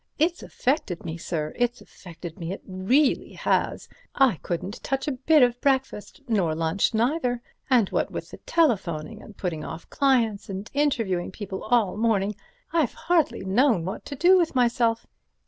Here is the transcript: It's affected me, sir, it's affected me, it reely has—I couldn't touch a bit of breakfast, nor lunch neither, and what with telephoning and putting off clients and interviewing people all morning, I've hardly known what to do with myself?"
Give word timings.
It's 0.17 0.41
affected 0.41 1.05
me, 1.05 1.15
sir, 1.15 1.53
it's 1.55 1.79
affected 1.79 2.39
me, 2.39 2.51
it 2.51 2.63
reely 2.65 3.33
has—I 3.33 4.37
couldn't 4.41 4.81
touch 4.81 5.07
a 5.07 5.11
bit 5.11 5.43
of 5.43 5.61
breakfast, 5.61 6.21
nor 6.27 6.55
lunch 6.55 6.95
neither, 6.95 7.39
and 7.69 7.87
what 7.89 8.09
with 8.09 8.33
telephoning 8.47 9.21
and 9.21 9.37
putting 9.37 9.63
off 9.63 9.87
clients 9.91 10.49
and 10.49 10.67
interviewing 10.73 11.29
people 11.29 11.61
all 11.65 11.97
morning, 11.97 12.35
I've 12.73 12.95
hardly 12.95 13.41
known 13.45 13.85
what 13.85 14.03
to 14.05 14.15
do 14.15 14.39
with 14.39 14.55
myself?" 14.55 15.05